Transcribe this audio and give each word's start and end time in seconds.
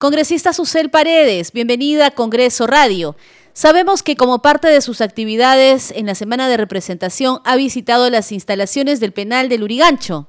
Congresista 0.00 0.52
Susel 0.52 0.90
Paredes, 0.90 1.50
bienvenida 1.52 2.06
a 2.06 2.10
Congreso 2.12 2.68
Radio. 2.68 3.16
Sabemos 3.52 4.04
que 4.04 4.14
como 4.14 4.42
parte 4.42 4.68
de 4.68 4.80
sus 4.80 5.00
actividades 5.00 5.90
en 5.90 6.06
la 6.06 6.14
semana 6.14 6.48
de 6.48 6.56
representación 6.56 7.38
ha 7.44 7.56
visitado 7.56 8.08
las 8.08 8.30
instalaciones 8.30 9.00
del 9.00 9.12
penal 9.12 9.48
de 9.48 9.58
Lurigancho. 9.58 10.28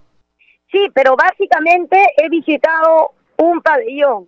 Sí, 0.72 0.90
pero 0.96 1.16
básicamente 1.16 2.02
he 2.18 2.30
visitado 2.30 3.12
un 3.38 3.62
pabellón 3.62 4.28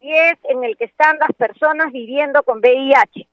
y 0.00 0.12
es 0.12 0.38
en 0.44 0.62
el 0.62 0.76
que 0.76 0.84
están 0.84 1.18
las 1.18 1.32
personas 1.36 1.90
viviendo 1.90 2.44
con 2.44 2.60
VIH. 2.60 3.26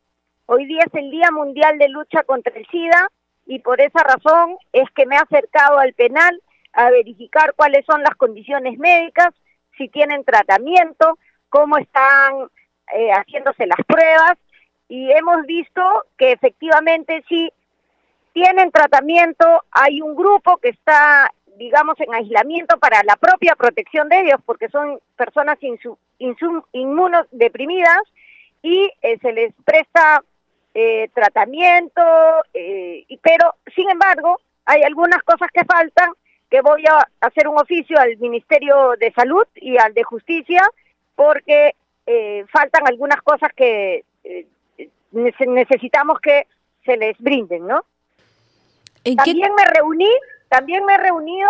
Hoy 0.48 0.66
día 0.66 0.82
es 0.88 0.94
el 0.96 1.12
Día 1.12 1.30
Mundial 1.32 1.78
de 1.78 1.88
Lucha 1.90 2.24
contra 2.24 2.52
el 2.56 2.66
SIDA 2.72 3.10
y 3.46 3.60
por 3.60 3.80
esa 3.80 4.00
razón 4.00 4.58
es 4.72 4.90
que 4.96 5.06
me 5.06 5.18
he 5.18 5.20
acercado 5.20 5.78
al 5.78 5.94
penal 5.94 6.42
a 6.74 6.90
verificar 6.90 7.54
cuáles 7.56 7.86
son 7.86 8.02
las 8.02 8.16
condiciones 8.16 8.80
médicas, 8.80 9.36
si 9.78 9.88
tienen 9.90 10.24
tratamiento, 10.24 11.20
cómo 11.54 11.78
están 11.78 12.50
eh, 12.96 13.12
haciéndose 13.12 13.68
las 13.68 13.78
pruebas 13.86 14.40
y 14.90 15.12
hemos 15.12 15.46
visto 15.46 15.84
que 16.18 16.32
efectivamente 16.32 17.24
sí 17.30 17.52
tienen 18.34 18.72
tratamiento, 18.72 19.46
hay 19.70 20.02
un 20.02 20.16
grupo 20.16 20.58
que 20.58 20.70
está, 20.70 21.30
digamos, 21.58 22.00
en 22.00 22.12
aislamiento 22.12 22.80
para 22.80 23.04
la 23.04 23.16
propia 23.18 23.56
protección 23.56 24.10
de 24.10 24.22
ellos, 24.22 24.40
porque 24.48 24.68
son 24.70 25.00
personas 25.16 25.60
inmunodeprimidas 26.72 28.02
y 28.64 28.92
eh, 29.04 29.20
se 29.22 29.32
les 29.32 29.54
presta 29.64 30.24
eh, 30.74 31.08
tratamiento, 31.14 32.02
y, 32.56 33.16
pero 33.22 33.54
sin 33.76 33.92
embargo 33.92 34.40
hay 34.66 34.82
algunas 34.82 35.22
cosas 35.22 35.50
que 35.54 35.66
faltan 35.66 36.10
que 36.50 36.62
voy 36.62 36.84
a 36.88 37.08
hacer 37.22 37.48
un 37.48 37.60
oficio 37.60 38.00
al 38.00 38.18
Ministerio 38.18 38.94
de 39.00 39.12
Salud 39.12 39.46
y 39.54 39.78
al 39.78 39.94
de 39.94 40.02
Justicia 40.02 40.68
porque 41.16 41.76
eh, 42.06 42.46
faltan 42.52 42.88
algunas 42.88 43.22
cosas 43.22 43.52
que 43.56 44.04
eh, 44.24 44.48
necesitamos 45.12 46.20
que 46.20 46.48
se 46.86 46.98
les 46.98 47.18
brinden, 47.20 47.68
¿no? 47.68 47.86
también 49.18 49.54
me 49.56 49.66
reuní, 49.66 50.12
también 50.48 50.86
me 50.86 50.94
he 50.94 50.98
reunido 50.98 51.50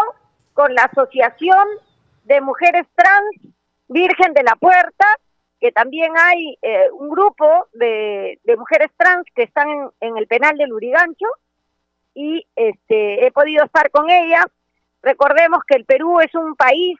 con 0.53 0.73
la 0.73 0.83
Asociación 0.83 1.67
de 2.23 2.41
Mujeres 2.41 2.87
Trans 2.95 3.53
Virgen 3.87 4.33
de 4.33 4.43
la 4.43 4.55
Puerta, 4.55 5.05
que 5.59 5.71
también 5.71 6.11
hay 6.17 6.57
eh, 6.61 6.89
un 6.91 7.09
grupo 7.09 7.67
de, 7.73 8.39
mujeres 8.57 8.89
trans 8.97 9.25
que 9.35 9.43
están 9.43 9.69
en, 9.69 9.89
en, 10.01 10.17
el 10.17 10.27
penal 10.27 10.57
del 10.57 10.73
Urigancho 10.73 11.27
y 12.13 12.45
este, 12.55 13.25
he 13.25 13.31
podido 13.31 13.63
estar 13.63 13.89
con 13.91 14.09
ellas. 14.09 14.45
Recordemos 15.01 15.59
que 15.65 15.75
el 15.75 15.85
Perú 15.85 16.19
es 16.19 16.33
un 16.35 16.55
país 16.55 16.97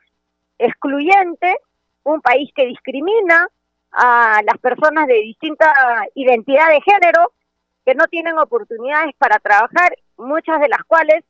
excluyente, 0.59 1.57
un 2.03 2.21
país 2.21 2.51
que 2.55 2.65
discrimina 2.65 3.47
a 3.91 4.41
las 4.43 4.57
personas 4.57 5.07
de 5.07 5.15
distinta 5.15 5.71
identidad 6.15 6.69
de 6.69 6.81
género, 6.81 7.31
que 7.85 7.95
no 7.95 8.05
tienen 8.07 8.37
oportunidades 8.37 9.13
para 9.17 9.39
trabajar, 9.39 9.95
muchas 10.17 10.59
de 10.61 10.69
las 10.69 10.83
cuales 10.85 11.23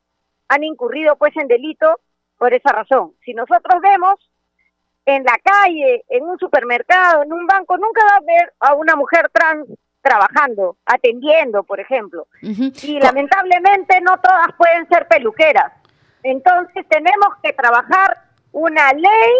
han 0.48 0.64
incurrido 0.64 1.16
pues 1.16 1.36
en 1.36 1.48
delito 1.48 2.00
por 2.38 2.54
esa 2.54 2.72
razón. 2.72 3.14
Si 3.26 3.34
nosotros 3.34 3.82
vemos 3.82 4.16
en 5.06 5.24
la 5.24 5.38
calle, 5.44 6.04
en 6.10 6.24
un 6.24 6.38
supermercado, 6.40 7.24
en 7.24 7.34
un 7.34 7.46
banco, 7.46 7.78
nunca 7.78 8.02
va 8.06 8.18
a 8.18 8.22
ver 8.22 8.54
a 8.60 8.74
una 8.76 8.96
mujer 8.96 9.30
trans 9.34 9.68
trabajando, 10.02 10.78
atendiendo, 10.86 11.64
por 11.64 11.80
ejemplo. 11.80 12.28
Y 12.42 13.00
lamentablemente 13.00 14.00
no 14.02 14.18
todas 14.18 14.48
pueden 14.58 14.88
ser 14.90 15.08
peluqueras. 15.08 15.72
Entonces 16.24 16.86
tenemos 16.88 17.30
que 17.42 17.54
trabajar 17.54 18.22
una 18.52 18.92
ley 18.94 19.34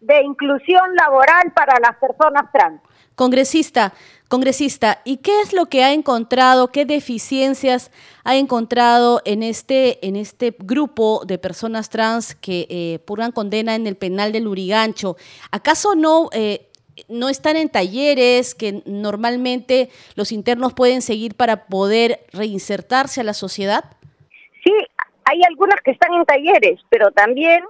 de 0.00 0.22
inclusión 0.22 0.94
laboral 0.94 1.52
para 1.54 1.78
las 1.80 1.96
personas 1.96 2.50
trans. 2.52 2.80
Congresista, 3.14 3.92
congresista, 4.28 5.02
¿y 5.04 5.18
qué 5.18 5.42
es 5.42 5.52
lo 5.52 5.66
que 5.66 5.84
ha 5.84 5.92
encontrado, 5.92 6.68
qué 6.68 6.86
deficiencias 6.86 7.90
ha 8.24 8.36
encontrado 8.36 9.20
en 9.26 9.42
este, 9.42 10.06
en 10.06 10.16
este 10.16 10.56
grupo 10.58 11.22
de 11.26 11.36
personas 11.36 11.90
trans 11.90 12.34
que 12.34 12.66
eh, 12.70 12.98
purgan 13.00 13.32
condena 13.32 13.74
en 13.74 13.86
el 13.86 13.96
penal 13.96 14.32
del 14.32 14.44
Lurigancho? 14.44 15.16
¿Acaso 15.50 15.94
no, 15.94 16.30
eh, 16.32 16.68
no 17.08 17.28
están 17.28 17.56
en 17.56 17.68
talleres 17.68 18.54
que 18.54 18.82
normalmente 18.86 19.90
los 20.14 20.32
internos 20.32 20.72
pueden 20.72 21.02
seguir 21.02 21.34
para 21.34 21.66
poder 21.66 22.20
reinsertarse 22.32 23.20
a 23.20 23.24
la 23.24 23.34
sociedad? 23.34 23.84
Sí, 24.64 24.72
hay 25.24 25.40
algunas 25.46 25.80
que 25.82 25.90
están 25.90 26.14
en 26.14 26.24
talleres, 26.24 26.80
pero 26.88 27.10
también 27.10 27.64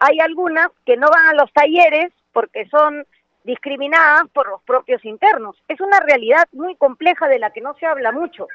hay 0.00 0.18
algunas 0.20 0.70
que 0.84 0.96
no 0.96 1.08
van 1.10 1.28
a 1.28 1.34
los 1.34 1.52
talleres 1.52 2.12
porque 2.32 2.66
son 2.68 3.06
discriminadas 3.44 4.28
por 4.32 4.48
los 4.48 4.62
propios 4.62 5.04
internos. 5.04 5.56
Es 5.68 5.80
una 5.80 6.00
realidad 6.00 6.46
muy 6.52 6.74
compleja 6.76 7.26
de 7.28 7.38
la 7.38 7.50
que 7.50 7.60
no 7.60 7.74
se 7.74 7.86
habla 7.86 8.12
mucho, 8.12 8.46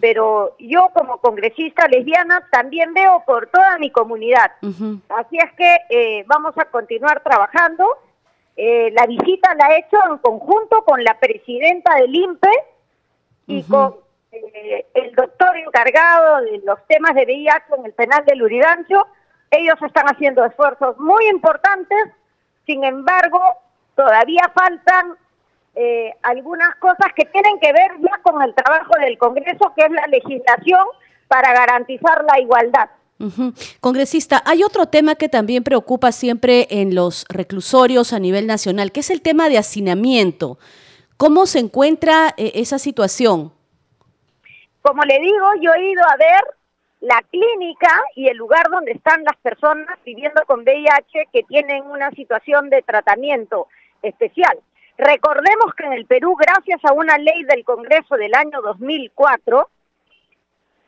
pero 0.00 0.56
yo 0.58 0.90
como 0.94 1.18
congresista 1.18 1.88
lesbiana 1.88 2.46
también 2.50 2.94
veo 2.94 3.22
por 3.26 3.48
toda 3.48 3.78
mi 3.78 3.90
comunidad. 3.90 4.52
Así 5.08 5.38
es 5.38 5.52
que 5.56 5.76
eh, 5.90 6.24
vamos 6.26 6.56
a 6.56 6.66
continuar 6.66 7.22
trabajando. 7.22 7.84
Eh, 8.56 8.90
la 8.92 9.06
visita 9.06 9.54
la 9.54 9.68
he 9.68 9.80
hecho 9.80 9.98
en 10.10 10.18
conjunto 10.18 10.82
con 10.84 11.02
la 11.02 11.18
presidenta 11.18 11.94
del 11.96 12.14
INPE 12.14 12.50
y 13.46 13.62
con 13.64 13.96
eh, 14.32 14.86
el 14.94 15.14
doctor 15.14 15.56
encargado 15.56 16.42
de 16.42 16.58
los 16.64 16.78
temas 16.86 17.14
de 17.14 17.24
VIH 17.24 17.74
en 17.76 17.86
el 17.86 17.92
penal 17.92 18.24
del 18.24 18.42
Urigancho, 18.42 19.06
ellos 19.50 19.76
están 19.86 20.06
haciendo 20.06 20.44
esfuerzos 20.44 20.98
muy 20.98 21.26
importantes, 21.28 21.98
sin 22.66 22.84
embargo, 22.84 23.40
todavía 23.94 24.50
faltan 24.54 25.16
eh, 25.74 26.12
algunas 26.22 26.74
cosas 26.76 27.12
que 27.14 27.24
tienen 27.26 27.58
que 27.60 27.72
ver 27.72 27.92
ya 28.00 28.20
con 28.22 28.42
el 28.42 28.54
trabajo 28.54 28.92
del 29.00 29.16
Congreso, 29.16 29.72
que 29.76 29.84
es 29.84 29.90
la 29.90 30.06
legislación 30.08 30.86
para 31.28 31.52
garantizar 31.52 32.24
la 32.24 32.40
igualdad. 32.40 32.90
Congresista, 33.80 34.42
hay 34.46 34.62
otro 34.62 34.86
tema 34.86 35.16
que 35.16 35.28
también 35.28 35.64
preocupa 35.64 36.12
siempre 36.12 36.68
en 36.70 36.94
los 36.94 37.24
reclusorios 37.28 38.12
a 38.12 38.20
nivel 38.20 38.46
nacional, 38.46 38.92
que 38.92 39.00
es 39.00 39.10
el 39.10 39.22
tema 39.22 39.48
de 39.48 39.58
hacinamiento. 39.58 40.58
¿Cómo 41.16 41.46
se 41.46 41.58
encuentra 41.58 42.32
eh, 42.36 42.52
esa 42.54 42.78
situación? 42.78 43.52
Como 44.82 45.02
le 45.02 45.18
digo, 45.18 45.46
yo 45.60 45.72
he 45.74 45.90
ido 45.90 46.02
a 46.04 46.16
ver 46.16 46.57
la 47.00 47.22
clínica 47.30 48.02
y 48.16 48.28
el 48.28 48.36
lugar 48.36 48.68
donde 48.70 48.92
están 48.92 49.22
las 49.24 49.36
personas 49.36 49.98
viviendo 50.04 50.42
con 50.46 50.60
VIH 50.60 51.28
que 51.32 51.42
tienen 51.44 51.84
una 51.84 52.10
situación 52.10 52.70
de 52.70 52.82
tratamiento 52.82 53.68
especial. 54.02 54.58
Recordemos 54.96 55.74
que 55.76 55.84
en 55.84 55.92
el 55.92 56.06
Perú, 56.06 56.34
gracias 56.34 56.84
a 56.84 56.92
una 56.92 57.18
ley 57.18 57.44
del 57.44 57.64
Congreso 57.64 58.16
del 58.16 58.34
año 58.34 58.60
2004, 58.62 59.68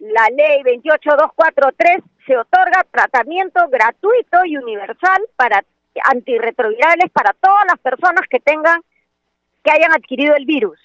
la 0.01 0.29
ley 0.31 0.63
28243 0.65 2.03
se 2.27 2.37
otorga 2.37 2.85
tratamiento 2.91 3.69
gratuito 3.69 4.45
y 4.45 4.57
universal 4.57 5.23
para 5.37 5.65
antirretrovirales 6.05 7.11
para 7.13 7.33
todas 7.35 7.65
las 7.67 7.79
personas 7.79 8.27
que 8.29 8.41
tengan 8.41 8.81
que 9.63 9.71
hayan 9.71 9.93
adquirido 9.93 10.35
el 10.35 10.47
virus. 10.47 10.79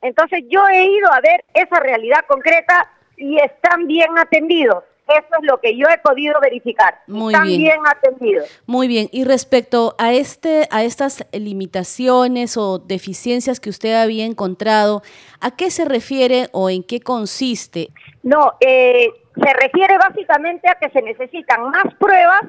Entonces 0.00 0.44
yo 0.48 0.66
he 0.68 0.84
ido 0.84 1.12
a 1.12 1.20
ver 1.20 1.44
esa 1.52 1.80
realidad 1.80 2.24
concreta 2.26 2.90
y 3.16 3.38
están 3.38 3.86
bien 3.86 4.16
atendidos. 4.18 4.84
Eso 5.06 5.26
es 5.38 5.46
lo 5.46 5.60
que 5.60 5.76
yo 5.76 5.86
he 5.88 5.98
podido 5.98 6.40
verificar. 6.40 7.00
Muy 7.06 7.34
están 7.34 7.46
bien. 7.46 7.78
atendidos. 7.86 8.62
Muy 8.66 8.88
bien. 8.88 9.08
Y 9.12 9.24
respecto 9.24 9.94
a 9.98 10.14
este, 10.14 10.66
a 10.70 10.82
estas 10.82 11.26
limitaciones 11.32 12.56
o 12.56 12.78
deficiencias 12.78 13.60
que 13.60 13.68
usted 13.68 14.00
había 14.00 14.24
encontrado, 14.24 15.02
¿a 15.40 15.50
qué 15.50 15.70
se 15.70 15.84
refiere 15.84 16.48
o 16.52 16.70
en 16.70 16.82
qué 16.82 17.00
consiste? 17.00 17.90
No, 18.22 18.54
eh, 18.60 19.10
se 19.34 19.52
refiere 19.52 19.98
básicamente 19.98 20.70
a 20.70 20.76
que 20.76 20.88
se 20.88 21.02
necesitan 21.02 21.64
más 21.64 21.94
pruebas 21.98 22.42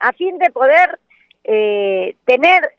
a 0.00 0.12
fin 0.14 0.38
de 0.38 0.50
poder 0.50 0.98
eh, 1.44 2.16
tener 2.24 2.70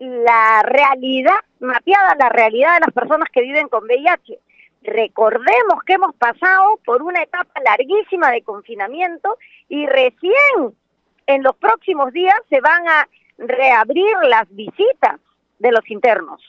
la 0.00 0.62
realidad, 0.64 1.38
mapeada 1.60 2.16
la 2.18 2.30
realidad 2.30 2.74
de 2.74 2.80
las 2.80 2.92
personas 2.92 3.28
que 3.32 3.42
viven 3.42 3.68
con 3.68 3.84
VIH 3.84 4.40
recordemos 4.84 5.82
que 5.86 5.94
hemos 5.94 6.14
pasado 6.16 6.78
por 6.84 7.02
una 7.02 7.22
etapa 7.22 7.60
larguísima 7.64 8.30
de 8.30 8.42
confinamiento 8.42 9.38
y 9.68 9.86
recién 9.86 10.74
en 11.26 11.42
los 11.42 11.56
próximos 11.56 12.12
días 12.12 12.36
se 12.50 12.60
van 12.60 12.86
a 12.86 13.08
reabrir 13.38 14.14
las 14.28 14.46
visitas 14.54 15.18
de 15.58 15.72
los 15.72 15.90
internos. 15.90 16.40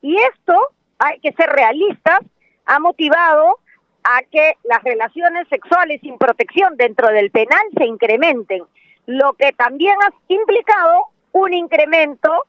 Y 0.00 0.16
esto, 0.16 0.54
hay 0.98 1.18
que 1.20 1.32
ser 1.32 1.50
realistas, 1.50 2.20
ha 2.66 2.78
motivado 2.78 3.58
a 4.04 4.22
que 4.30 4.54
las 4.62 4.82
relaciones 4.84 5.48
sexuales 5.48 6.00
sin 6.00 6.16
protección 6.16 6.76
dentro 6.76 7.08
del 7.08 7.30
penal 7.32 7.66
se 7.76 7.84
incrementen, 7.84 8.62
lo 9.06 9.32
que 9.32 9.52
también 9.52 9.96
ha 10.02 10.12
implicado 10.28 11.06
un 11.32 11.52
incremento 11.52 12.44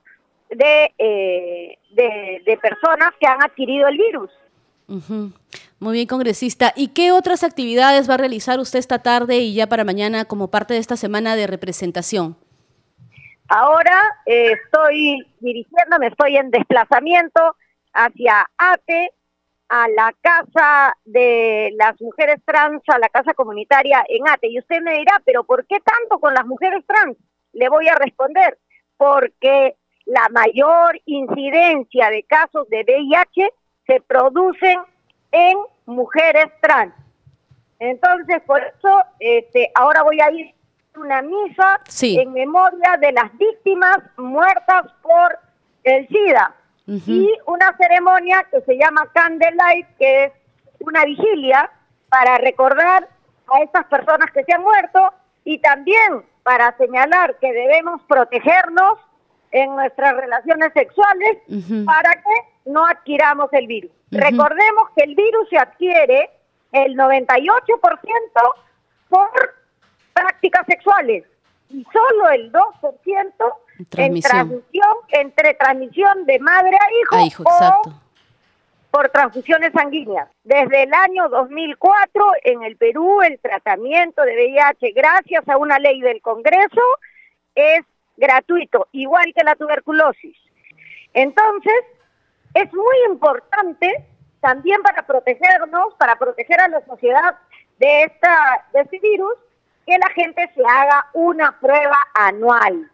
de, 0.50 0.94
eh, 0.98 1.78
de 1.90 2.60
personas 2.62 3.12
que 3.20 3.28
han 3.28 3.44
adquirido 3.44 3.88
el 3.88 3.98
virus. 3.98 4.30
Muy 4.88 5.94
bien, 5.94 6.08
congresista. 6.08 6.72
¿Y 6.76 6.90
qué 6.90 7.12
otras 7.12 7.44
actividades 7.44 8.10
va 8.10 8.14
a 8.14 8.18
realizar 8.18 8.60
usted 8.60 8.80
esta 8.80 9.00
tarde 9.00 9.38
y 9.38 9.54
ya 9.54 9.68
para 9.68 9.84
mañana 9.84 10.26
como 10.26 10.50
parte 10.50 10.74
de 10.74 10.80
esta 10.80 10.96
semana 10.96 11.36
de 11.36 11.48
representación? 11.48 12.38
Ahora 13.50 14.02
eh, 14.26 14.54
estoy 14.54 15.26
dirigiéndome, 15.40 16.08
estoy 16.08 16.38
en 16.38 16.52
desplazamiento 16.52 17.56
hacia 17.94 18.46
ATE, 18.58 19.12
a 19.70 19.88
la 19.90 20.14
casa 20.22 20.96
de 21.04 21.74
las 21.78 22.00
mujeres 22.00 22.40
trans, 22.46 22.82
a 22.88 23.00
la 23.00 23.10
casa 23.10 23.34
comunitaria 23.34 24.06
en 24.08 24.28
ATE. 24.28 24.48
Y 24.48 24.60
usted 24.60 24.82
me 24.82 24.94
dirá, 24.94 25.22
pero 25.26 25.44
¿por 25.44 25.66
qué 25.66 25.80
tanto 25.82 26.20
con 26.20 26.34
las 26.34 26.46
mujeres 26.46 26.86
trans? 26.86 27.18
Le 27.52 27.68
voy 27.68 27.88
a 27.90 27.96
responder, 27.96 28.58
porque 28.96 29.76
la 30.06 30.30
mayor 30.30 31.02
incidencia 31.06 32.10
de 32.10 32.24
casos 32.24 32.70
de 32.70 32.84
VIH 32.84 33.50
se 33.88 34.02
producen 34.02 34.80
en 35.32 35.58
mujeres 35.86 36.48
trans. 36.62 36.94
Entonces, 37.80 38.42
por 38.46 38.62
eso, 38.62 39.04
este, 39.20 39.72
ahora 39.76 40.04
voy 40.04 40.20
a 40.20 40.32
ir 40.32 40.54
a 40.96 41.00
una 41.00 41.22
misa 41.22 41.82
en 42.02 42.34
memoria 42.34 42.98
de 43.00 43.12
las 43.12 43.36
víctimas 43.38 43.98
muertas 44.18 44.92
por 45.02 45.40
el 45.84 46.08
SIDA. 46.08 46.54
Y 46.86 47.30
una 47.46 47.76
ceremonia 47.76 48.46
que 48.50 48.62
se 48.62 48.78
llama 48.78 49.10
Candlelight, 49.14 49.88
que 49.98 50.24
es 50.26 50.32
una 50.80 51.04
vigilia 51.04 51.70
para 52.08 52.38
recordar 52.38 53.10
a 53.48 53.60
estas 53.62 53.86
personas 53.88 54.32
que 54.32 54.44
se 54.46 54.54
han 54.54 54.62
muerto 54.62 55.14
y 55.44 55.60
también 55.60 56.24
para 56.44 56.76
señalar 56.78 57.38
que 57.40 57.52
debemos 57.52 58.02
protegernos 58.04 59.00
en 59.52 59.76
nuestras 59.76 60.16
relaciones 60.16 60.72
sexuales 60.74 61.38
para 61.86 62.14
que 62.16 62.57
no 62.68 62.86
adquiramos 62.86 63.52
el 63.54 63.68
virus. 63.68 63.92
Recordemos 64.12 64.90
que 64.96 65.04
el 65.04 65.16
virus 65.16 65.50
se 65.50 65.58
adquiere 65.58 66.30
el 66.72 66.96
98% 66.96 67.32
por 69.10 69.30
prácticas 70.14 70.66
sexuales 70.66 71.24
y 71.70 71.86
solo 71.92 72.30
el 72.30 72.52
2% 72.52 73.32
en 73.98 74.22
transmisión, 74.22 74.96
entre 75.10 75.54
transmisión 75.56 76.26
de 76.26 76.40
madre 76.40 76.78
a 76.80 77.22
hijo, 77.24 77.44
o 77.44 77.82
por 78.90 79.10
transfusiones 79.10 79.74
sanguíneas. 79.74 80.30
Desde 80.44 80.84
el 80.84 80.94
año 80.94 81.30
2004 81.30 82.32
en 82.44 82.64
el 82.64 82.78
Perú 82.78 83.22
el 83.22 83.38
tratamiento 83.40 84.24
de 84.24 84.34
VIH 84.34 84.92
gracias 84.94 85.48
a 85.50 85.58
una 85.58 85.78
ley 85.78 86.02
del 86.02 86.22
Congreso 86.22 86.82
es 87.54 87.82
gratuito, 88.16 88.88
igual 88.94 89.34
que 89.36 89.44
la 89.44 89.56
tuberculosis. 89.56 90.38
Entonces, 91.14 91.74
es 92.62 92.74
muy 92.74 92.98
importante 93.10 94.06
también 94.40 94.82
para 94.82 95.06
protegernos, 95.06 95.94
para 95.96 96.18
proteger 96.18 96.60
a 96.60 96.68
la 96.68 96.84
sociedad 96.86 97.36
de, 97.78 98.04
esta, 98.04 98.66
de 98.74 98.82
este 98.82 99.00
virus, 99.00 99.34
que 99.86 99.98
la 99.98 100.10
gente 100.10 100.50
se 100.56 100.64
haga 100.66 101.08
una 101.14 101.58
prueba 101.60 101.98
anual. 102.14 102.92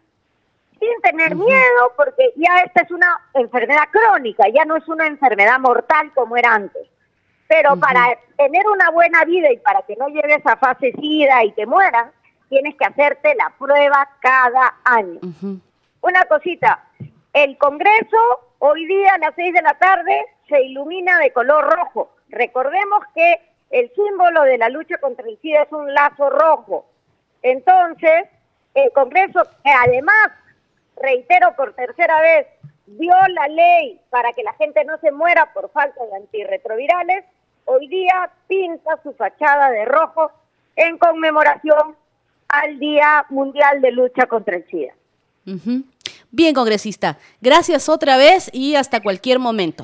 Sin 0.78 1.00
tener 1.02 1.34
miedo, 1.34 1.92
porque 1.96 2.32
ya 2.36 2.58
esta 2.64 2.82
es 2.82 2.90
una 2.90 3.20
enfermedad 3.34 3.88
crónica, 3.90 4.44
ya 4.54 4.64
no 4.64 4.76
es 4.76 4.86
una 4.88 5.06
enfermedad 5.06 5.58
mortal 5.58 6.12
como 6.14 6.36
era 6.36 6.54
antes. 6.54 6.86
Pero 7.48 7.76
para 7.76 8.18
tener 8.36 8.66
una 8.66 8.90
buena 8.90 9.24
vida 9.24 9.50
y 9.50 9.58
para 9.58 9.82
que 9.82 9.96
no 9.96 10.08
llegues 10.08 10.44
a 10.44 10.56
fase 10.56 10.92
SIDA 10.92 11.44
y 11.44 11.52
te 11.52 11.66
mueras, 11.66 12.12
tienes 12.48 12.74
que 12.76 12.84
hacerte 12.84 13.34
la 13.34 13.50
prueba 13.58 14.08
cada 14.20 14.74
año. 14.84 15.20
Una 16.00 16.24
cosita, 16.24 16.84
el 17.32 17.56
Congreso 17.58 18.43
hoy 18.66 18.86
día 18.86 19.14
a 19.14 19.18
las 19.18 19.34
seis 19.34 19.52
de 19.52 19.60
la 19.60 19.74
tarde 19.74 20.24
se 20.48 20.62
ilumina 20.62 21.18
de 21.18 21.32
color 21.32 21.68
rojo. 21.70 22.12
Recordemos 22.30 23.00
que 23.14 23.38
el 23.70 23.92
símbolo 23.94 24.42
de 24.44 24.56
la 24.56 24.70
lucha 24.70 24.96
contra 24.96 25.28
el 25.28 25.38
SIDA 25.40 25.64
es 25.64 25.72
un 25.72 25.92
lazo 25.92 26.30
rojo. 26.30 26.86
Entonces, 27.42 28.24
el 28.72 28.90
Congreso, 28.92 29.42
que 29.62 29.70
además, 29.70 30.30
reitero 30.96 31.54
por 31.56 31.74
tercera 31.74 32.18
vez, 32.22 32.46
dio 32.86 33.14
la 33.28 33.48
ley 33.48 34.00
para 34.08 34.32
que 34.32 34.42
la 34.42 34.54
gente 34.54 34.82
no 34.86 34.96
se 34.98 35.12
muera 35.12 35.52
por 35.52 35.70
falta 35.70 36.02
de 36.06 36.16
antirretrovirales, 36.16 37.26
hoy 37.66 37.86
día 37.88 38.30
pinta 38.46 38.98
su 39.02 39.12
fachada 39.12 39.70
de 39.72 39.84
rojo 39.84 40.32
en 40.76 40.96
conmemoración 40.96 41.96
al 42.48 42.78
Día 42.78 43.26
Mundial 43.28 43.82
de 43.82 43.92
Lucha 43.92 44.26
contra 44.26 44.56
el 44.56 44.66
SIDA. 44.68 44.94
Bien, 46.36 46.52
congresista. 46.52 47.16
Gracias 47.40 47.88
otra 47.88 48.16
vez 48.16 48.50
y 48.52 48.74
hasta 48.74 49.00
cualquier 49.00 49.38
momento. 49.38 49.82